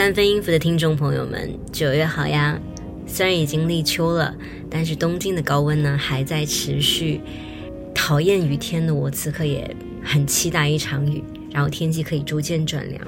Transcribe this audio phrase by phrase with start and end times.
[0.00, 2.58] 三分音符的听众朋友们，九月好呀！
[3.06, 4.34] 虽然已经立秋了，
[4.70, 7.20] 但是东京的高温呢还在持续。
[7.94, 13.02] 讨厌雨天的我，此刻也很期待一场雨，然后天气可以逐渐转凉。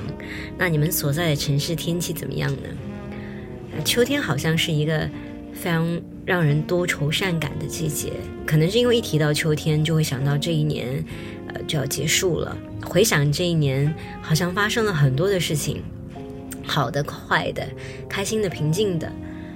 [0.59, 3.83] 那你们所在的城市天气怎么样呢？
[3.87, 5.09] 秋天好像是一个
[5.55, 8.13] 非常让人多愁善感的季节，
[8.47, 11.03] 可能是因为一提到秋天，就会想到这一年，
[11.55, 12.55] 呃，就要结束了。
[12.85, 15.83] 回想这一年，好像发生了很多的事情。
[16.67, 17.65] 好的、坏的、
[18.09, 19.11] 开心的、平静的，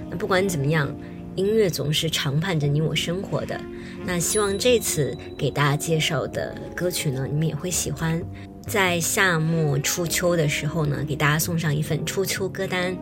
[0.09, 0.93] 那不管怎么样，
[1.35, 3.59] 音乐总是常伴着你我生活的。
[4.05, 8.21] 那希望这次给大家介绍的歌曲呢，你们也会喜欢。
[8.65, 12.95] 在夏末初秋的时候呢，给大家送上一份初秋歌单，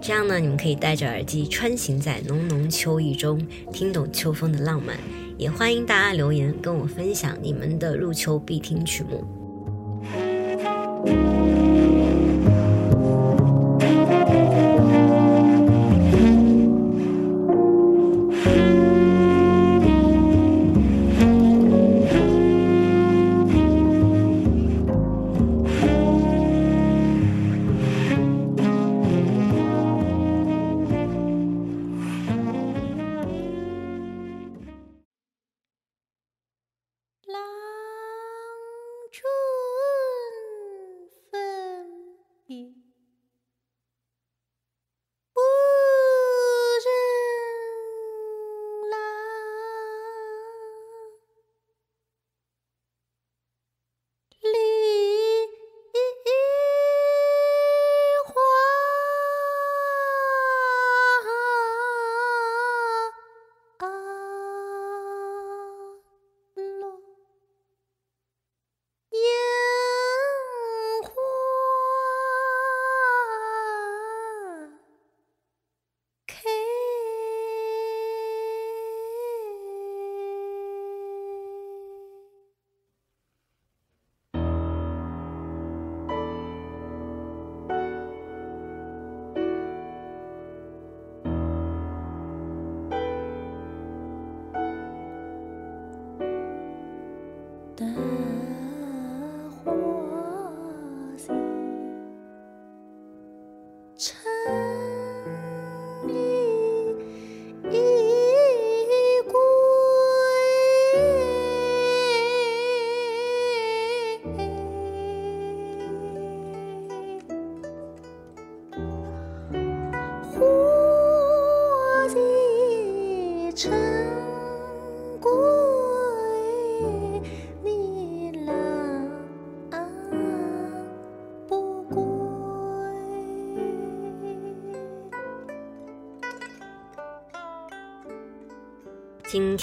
[0.00, 4.96] 这样呢，你们可以戴着耳机穿行在浓浓秋意中，听懂秋风的浪漫。
[5.36, 11.33] 也欢迎大家留言跟我分享你们的入秋必听曲目。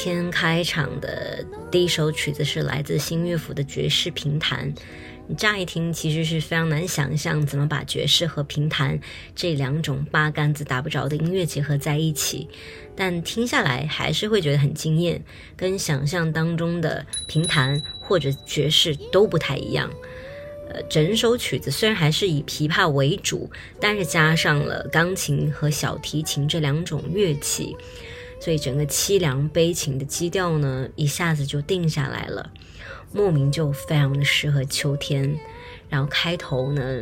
[0.04, 4.74] 天开场的第一首曲子是来自新乐府的爵士评弹，
[5.38, 9.00] 乍一听其实是非常难想象怎么把爵士和平弹
[9.36, 12.50] 这两种八竿子打不着的音乐结合在一起，
[12.96, 15.24] 但听下来还是会觉得很惊艳，
[15.56, 19.88] 跟想象当中的评弹或者爵士都不太一样。
[20.74, 23.48] 呃，整首曲子虽然还是以琵琶为主，
[23.80, 27.78] 但是加上了钢琴和小提琴这两种乐器。
[28.42, 32.50] 所以整个凄凉悲情的基调呢，一下子就定下来了，
[33.14, 35.38] 莫名就非常的适合秋天。
[35.90, 37.02] 然后开头呢，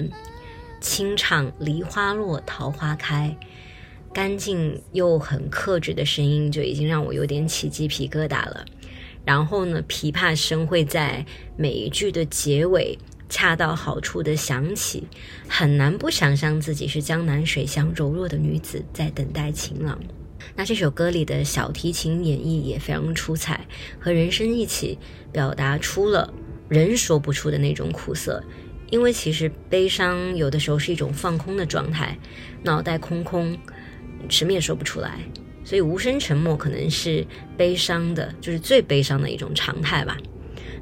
[0.81, 3.37] 清唱“梨花落，桃花开”，
[4.13, 8.65] 干净又很克制的声音就已经让我有点起鸡皮疙瘩了。
[9.23, 11.25] 然后呢，琵琶声会在
[11.55, 12.97] 每一句的结尾
[13.29, 15.07] 恰到好处的响起，
[15.47, 19.97] 很难不想象自己是江南水乡柔弱的女子在等待情郎。
[20.59, 23.65] 那这首歌里的小提琴演绎也非常出彩，
[23.97, 24.99] 和人声一起
[25.31, 26.33] 表达出了
[26.67, 28.43] 人说不出的那种苦涩。
[28.91, 32.17] 因为其实悲伤有的时候是一种放空的状态，
[32.61, 33.57] 脑袋空空，
[34.27, 35.17] 什么也说不出来。
[35.63, 40.17] 所以无声沉默可能是悲伤的，就是最悲伤的一种常态吧。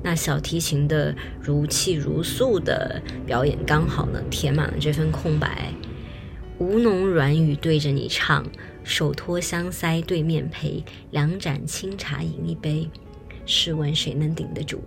[0.01, 5.71] 那小提琴的如泣如诉的表演，刚好呢填满了这份空白。
[6.57, 8.43] 吴侬软语对着你唱。
[8.87, 10.81] 手托香腮，对面陪，
[11.11, 12.89] 两盏清茶饮一杯，
[13.45, 14.81] 试问谁能顶得住？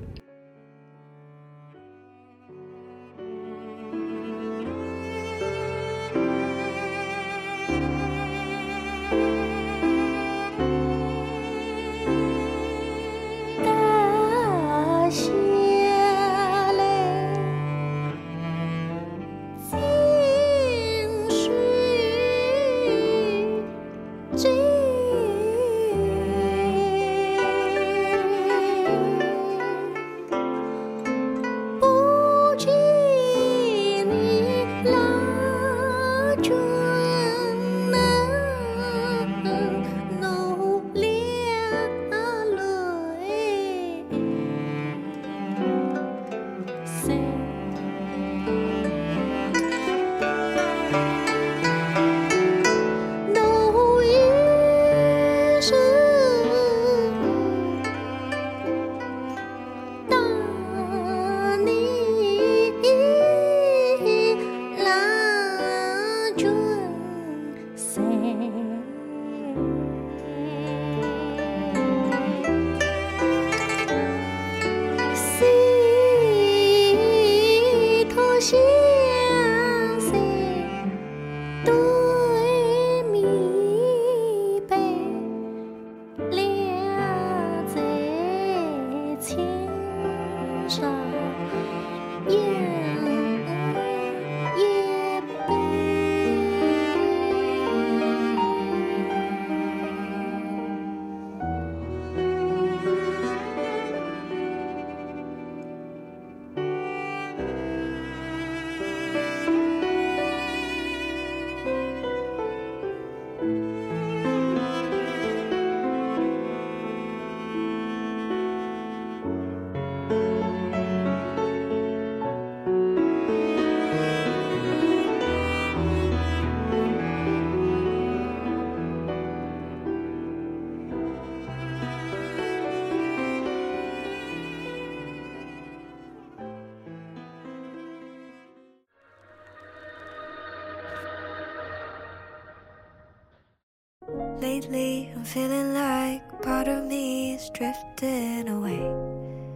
[144.61, 145.11] lately.
[145.15, 148.79] I'm feeling like part of me is drifting away.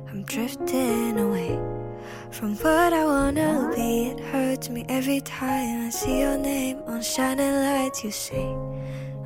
[0.09, 1.59] I'm drifting away
[2.31, 4.11] from what I wanna be.
[4.13, 8.03] It hurts me every time I see your name on shining lights.
[8.05, 8.47] You say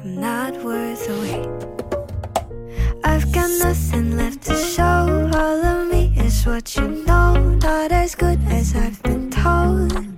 [0.01, 2.93] I'm not worth the wait.
[3.05, 5.31] I've got nothing left to show.
[5.35, 10.18] All of me is what you know, not as good as I've been told.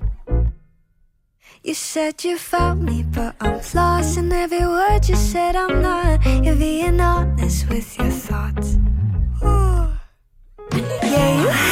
[1.70, 5.54] You said you found me, but I'm lost in every word you said.
[5.54, 6.18] I'm not.
[6.44, 8.76] You're being honest with your thoughts.
[9.44, 9.86] Ooh.
[10.74, 11.69] Yeah, you.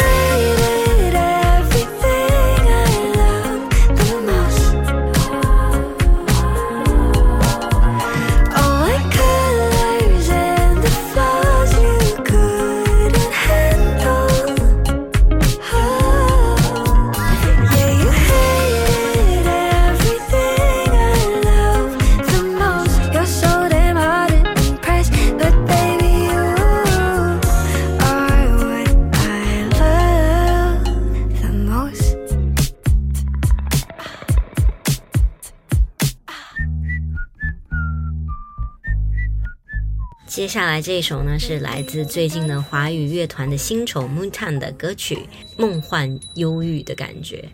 [40.49, 45.15] 接下来这一首呢，是来自最近的华语乐团的新宠 m n t a n 的歌曲
[45.59, 47.45] 《梦幻忧郁》的感觉。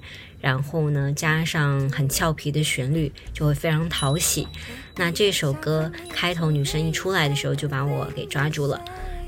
[0.41, 4.47] 然后呢，加上很俏皮的旋律，就会非常讨喜。
[4.95, 8.81] 那这首歌开头女生一出来的时候，就把我给抓住了。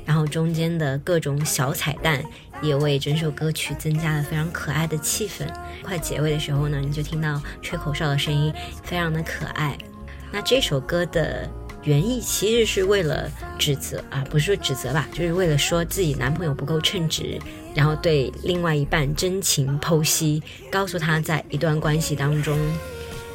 [0.05, 2.23] 然后中间的各种小彩蛋，
[2.61, 5.45] 也为整首歌曲增加了非常可爱的气氛。
[5.83, 8.53] 快结尾的时候呢，你就听到吹口哨的声音，
[8.85, 9.77] 非常的可爱。
[10.31, 11.45] 那这首歌的。
[11.87, 17.39] 原意其实是为了指责啊，不是说指责吧，就是为了说自己男朋友不够称职，
[17.73, 22.59] 然后对另外一半真情剖析，告诉他在一段关系当中，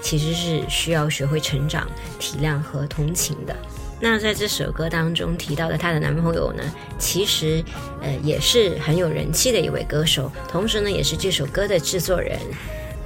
[0.02, 3.56] 其实是需要学会成长、体谅和同情的。
[3.98, 6.62] 那在这首歌当中提到的她的男朋友呢，
[6.98, 7.64] 其实
[8.02, 12.38] 呃也是很有人气的一位歌手，同时呢也是这首歌的制作人。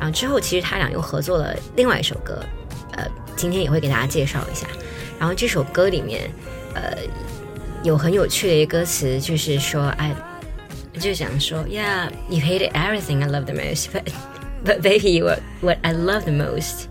[0.00, 2.44] 然后之后其实他俩又合作了另外一首歌，
[2.94, 4.66] 呃，今天也会给大家介绍一下。
[5.18, 6.30] 然后这首歌里面，
[6.74, 6.94] 呃，
[7.82, 10.14] 有很有趣的一个歌词，就是说，哎，
[10.98, 14.02] 就想说，Yeah，you hate d everything I love the most，but
[14.64, 16.84] but baby，what what I love the most，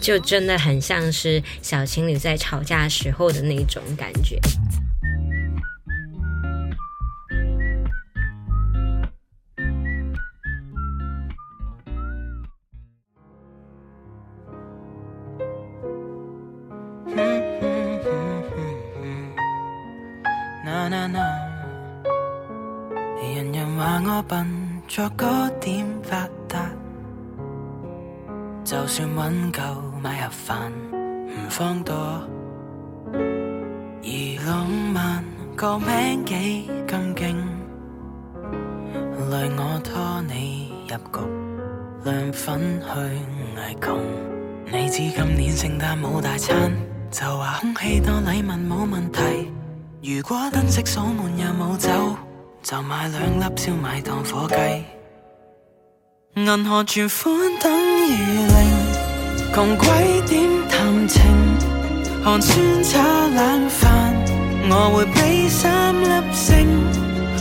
[0.00, 4.38] 就真的很像是小情侣在吵架时候的那种感觉。
[42.80, 43.96] 去挨穷，
[44.66, 46.72] 你知今年圣诞冇大餐，
[47.10, 49.20] 就话空气多礼物冇问题。
[50.02, 51.90] 如果灯饰锁门又冇走，
[52.62, 54.84] 就买两粒烧卖当火鸡。
[56.40, 57.72] 银行存款等
[58.08, 59.86] 于零，穷鬼
[60.28, 61.22] 点谈情？
[62.22, 64.14] 寒酸炒冷饭，
[64.68, 66.66] 我会俾三粒星。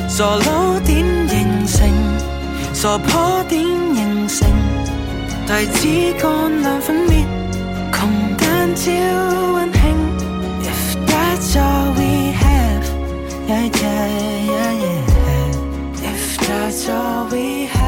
[0.07, 1.91] 傻佬点型性，
[2.73, 4.74] 傻婆点型性。
[5.46, 5.78] 提子
[6.18, 6.28] 干
[6.62, 7.10] 凉粉灭，
[7.92, 7.98] 穷
[8.36, 8.82] 间招
[9.54, 9.80] 温馨。
[10.62, 12.84] If that's all we have,
[13.48, 14.06] yeah yeah
[14.46, 15.00] yeah yeah.
[16.46, 17.78] That's all we have。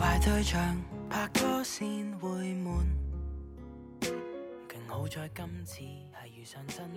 [0.00, 0.76] 坏对象
[1.10, 1.86] 拍拖先
[2.20, 2.84] 会闷，
[4.00, 5.80] 劲好在今次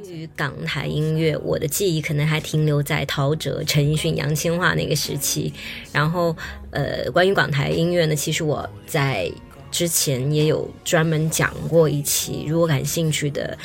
[0.04, 5.52] 对于港台音乐，我的记忆可能还停留在陶喆、陈奕迅、杨千嬅那个时期。
[5.92, 6.36] 然后，
[6.70, 9.30] 呃，关于港台音乐呢，其实我在
[9.70, 13.56] 之前也有专门讲过一期，如果感兴趣的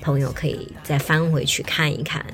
[0.00, 2.24] 朋友可以再翻回去看一看。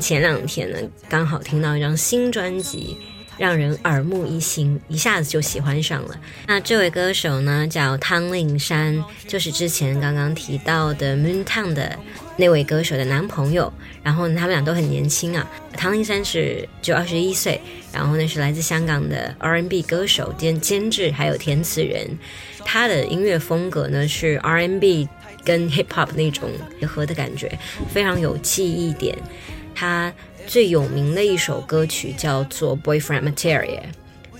[0.00, 0.78] 前两天呢，
[1.08, 2.96] 刚好听到一张新专辑。
[3.38, 6.16] 让人耳目一新，一下子就喜欢上了。
[6.46, 11.96] 那这位歌手呢，叫汤令山，就是之前刚刚提到的 Moon Town 的
[12.36, 13.72] 那位歌手的男朋友。
[14.02, 17.60] 然后他们俩都很年轻啊，汤令山是就二十一岁，
[17.92, 22.06] 然后呢是来自香港的 R&B 歌手兼监制还有填词人。
[22.64, 25.08] 他的音乐风格呢是 R&B
[25.44, 27.56] 跟 Hip Hop 那种结合的感觉，
[27.92, 29.16] 非常有记忆点。
[29.74, 30.12] 他。
[30.46, 33.78] 最有名的一首歌曲叫做《Boyfriend Material》，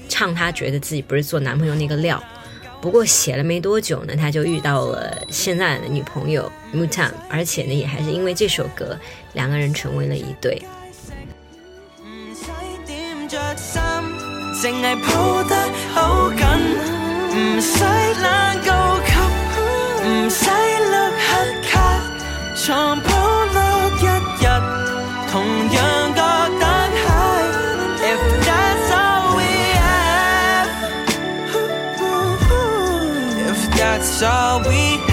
[0.09, 2.23] 唱他觉得自己不是做男朋友那个料。
[2.81, 8.99] 不过写了没多久呢，他就遇到了现在的女朋友 m u Tan，而且呢也还是因为这首歌，
[9.35, 10.61] 两个人成为了一对。
[34.03, 35.12] that's all we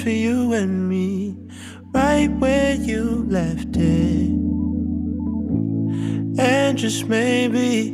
[0.00, 1.34] for you and me,
[1.92, 4.30] right where you left it.
[6.38, 7.88] And just maybe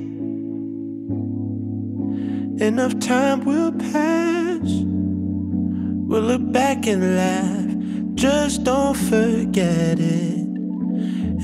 [2.65, 4.35] enough time will pass.
[6.09, 10.37] We'll look back and laugh, just don't forget it.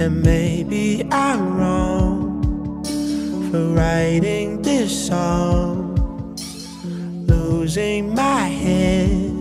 [0.00, 2.82] And maybe I'm wrong
[3.50, 5.96] for writing this song,
[7.26, 9.31] losing my head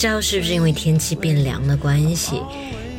[0.00, 2.40] 不知道是不是因为天气变凉的关系，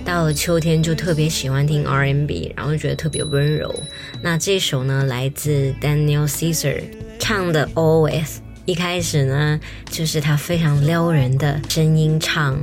[0.06, 3.74] 到了秋天就特别喜欢听 R&B，然后觉得特别温柔。
[4.22, 6.80] 那这首呢，来自 Daniel Caesar
[7.18, 8.26] 唱的《Always》，
[8.66, 12.56] 一开始呢，就是他非常撩人的声音唱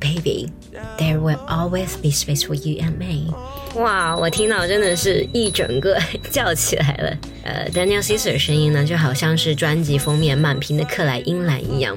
[0.00, 3.32] ，Baby，there will always be space for you and me。
[3.80, 5.96] 哇，我听到真的是一整个
[6.32, 7.18] 叫起来了。
[7.44, 11.96] 呃，Daniel Caesar 声音呢，就好像是专辑封面满屏的克莱因蓝一样。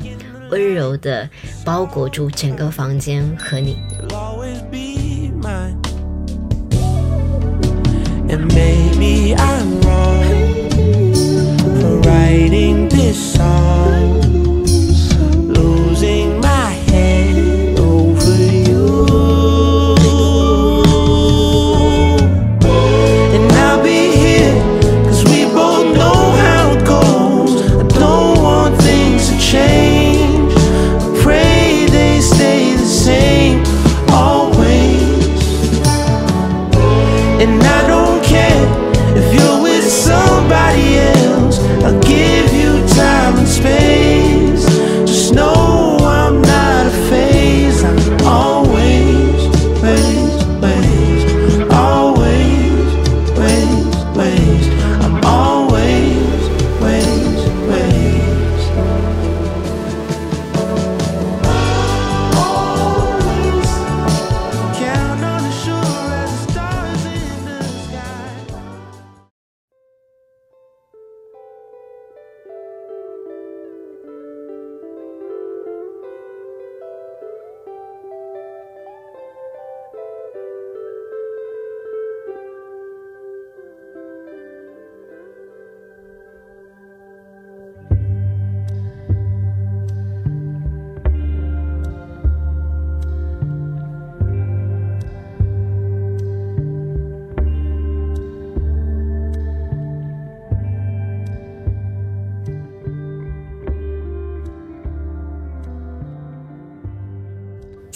[0.51, 1.27] 温柔的
[1.65, 3.75] 包裹住整个房间和你。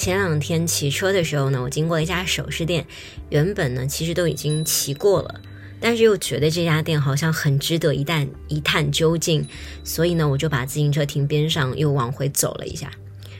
[0.06, 2.86] 前两天骑车的时候呢，我经过一家首饰店，
[3.32, 5.42] 原本呢其实都已经骑过了，
[5.80, 9.44] 但是又觉得这家店好像很值得一探一探究竟，
[9.84, 12.92] 所以呢我就把自行车停边上，又往回走了一下。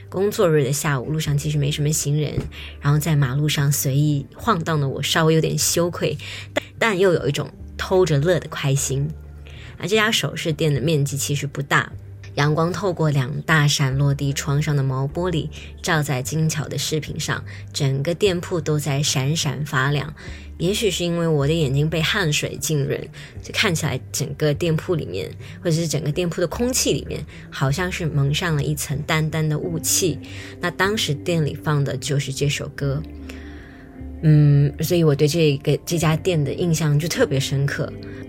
[0.08, 2.32] 工作日的下午，路上其实没什么行人，
[2.80, 6.18] 然后在马路上随意晃荡的我稍微有点羞愧，
[6.52, 7.48] 但但又有一种
[7.78, 9.08] 偷着乐的开心。
[9.78, 11.92] 啊，这家首饰店的面积其实不大。
[12.36, 15.48] 阳光透过两大扇落地窗上的毛玻璃，
[15.82, 20.12] 照在精巧的饰品上，整个店铺都在闪闪发亮。
[20.58, 22.98] 也许是因为我的眼睛被汗水浸润，
[23.42, 25.30] 就看起来整个店铺里面，
[25.62, 30.18] 或者是整个店铺的空气里面，好像是蒙上了一层淡淡的雾气。
[30.60, 33.02] 那当时店里放的就是这首歌，
[34.22, 37.90] 嗯，所以我对这个这家店的印象就特别深刻。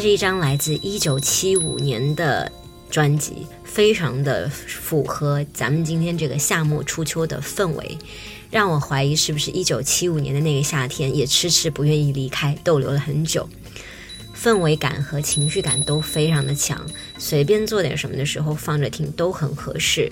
[0.00, 2.50] 是一张来自一九七五年的
[2.90, 7.98] 专辑，非常的符合咱们今天这个夏末初秋的氛围，
[8.50, 13.46] 让我怀疑是不是一九七五年的那个夏天也迟迟不愿意离开，逗留了很久。
[14.34, 16.82] 氛围感和情绪感都非常的强，
[17.18, 20.10] 随便做点什么的时候放着听都很合适。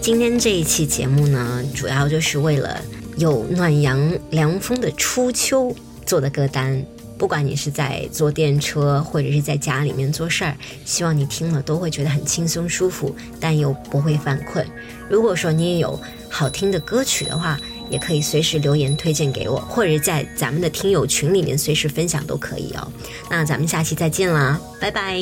[0.00, 2.82] 今天这一期节目呢，主要就是为了
[3.18, 5.74] 有暖阳凉风的初秋
[6.06, 6.82] 做的歌单。
[7.18, 14.66] 不管你是在坐电车，或者是在家里面做事儿，希望你听了都会觉得很轻松舒服，但又不会犯困。
[15.06, 17.60] 如果说你也有好听的歌曲的话，
[17.90, 22.90] 也可以随时留言推荐给我，或者在咱们的听友群里面随时分享都可以哦。
[23.30, 25.20] 那咱们下期再见啦，拜拜。